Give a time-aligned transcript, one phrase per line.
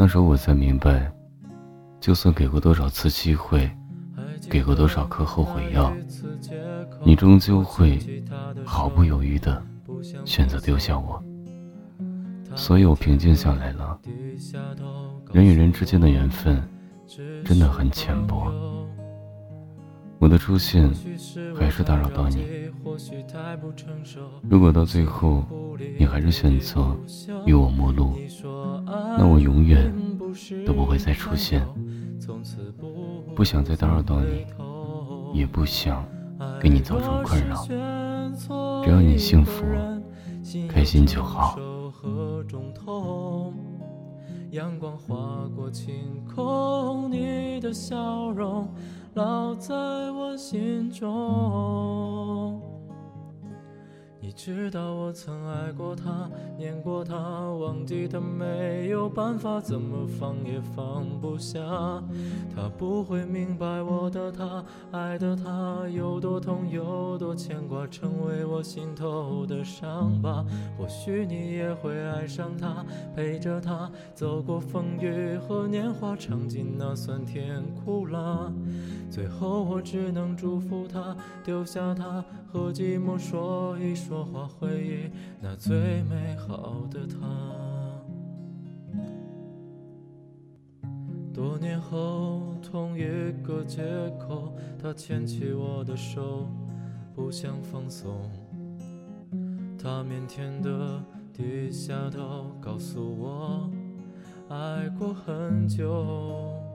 [0.00, 1.10] 那时候我才明白，
[1.98, 3.68] 就算给过多少次机会，
[4.48, 5.92] 给过多少颗后悔药，
[7.04, 7.98] 你终究会
[8.64, 9.60] 毫不犹豫的
[10.24, 11.20] 选择丢下我。
[12.54, 13.98] 所以我平静下来了。
[15.32, 16.62] 人与人之间的缘分
[17.44, 18.52] 真的很浅薄。
[20.20, 20.88] 我的出现
[21.56, 22.46] 还是打扰到你。
[24.48, 25.44] 如果到最后
[25.98, 26.96] 你还是选择
[27.46, 28.16] 与我陌路，
[29.18, 29.92] 那我永远
[30.64, 31.66] 都不会再出现。
[33.34, 34.46] 不想再打扰到你，
[35.34, 36.04] 也不想
[36.60, 37.66] 给你造成困扰。
[38.84, 39.64] 只要你幸福、
[40.68, 41.58] 开心就好。
[44.50, 48.66] 阳光划过晴空，你的笑容
[49.14, 52.60] 烙在我心中。
[54.38, 61.60] 知道我曾爱过他，念过他，忘记他没有办法，怎么放也放不下。
[62.54, 70.46] 他不会明白我的他，爱的他有多痛，有多牵挂，成为我心头的伤疤。
[70.78, 78.52] 或许你也会爱上他，陪着他走过风雨和年华，尝尽那酸甜苦辣。
[79.10, 84.27] 最后我只能祝福他，丢下他和寂寞说一说。
[84.32, 87.18] 话回忆那最美好的他。
[91.32, 93.04] 多年后，同一
[93.42, 93.82] 个街
[94.18, 96.46] 口，他牵起我的手，
[97.14, 98.12] 不想放松。
[99.80, 103.70] 他腼腆的低下头，告诉我，
[104.48, 106.67] 爱过很久。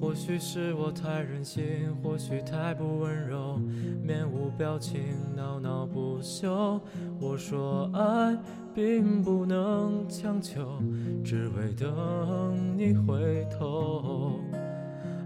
[0.00, 3.60] 或许是我太任性，或许太不温柔，
[4.02, 5.00] 面无表情，
[5.36, 6.80] 闹闹不休。
[7.20, 8.36] 我说爱
[8.74, 10.80] 并不能强求，
[11.24, 14.40] 只为等你回头。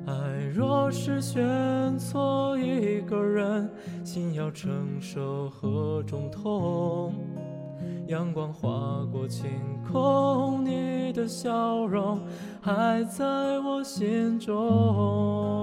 [0.07, 0.15] 爱
[0.55, 3.71] 若是选错一个人，
[4.05, 7.15] 心要承受何种痛？
[8.07, 8.69] 阳光划
[9.13, 9.51] 过晴
[9.91, 12.21] 空，你的笑容
[12.61, 13.25] 还在
[13.61, 15.62] 我心中。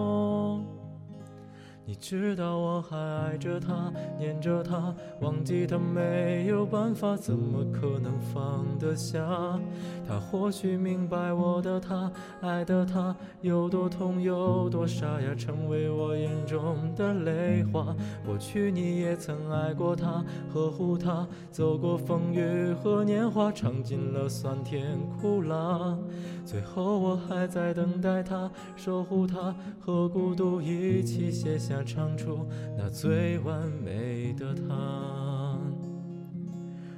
[1.89, 9.59] 你知道我还爱着他，念着他，忘记他没有办法，怎么可能放得下？
[10.07, 12.11] 他或许明白我的他，
[12.41, 17.95] 爱的他有多痛，有多傻呀，成为我眼中的泪花。
[18.23, 20.23] 过去你也曾爱过他，
[20.53, 25.97] 呵护他，走过风雨和年华，尝尽了酸甜苦辣。
[26.45, 31.78] 最后我还在等待他，守护他，和孤独一起写下。
[31.83, 32.45] 唱出
[32.77, 35.57] 那最完美的他，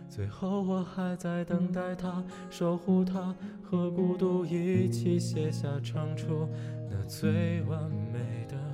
[0.10, 6.48] 最后我还在等待他，守护他，和孤独一起写下唱出
[6.90, 8.71] 那最完美的。